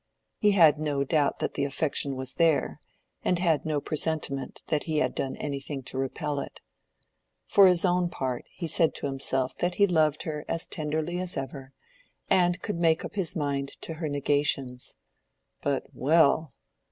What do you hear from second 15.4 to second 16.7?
but—well!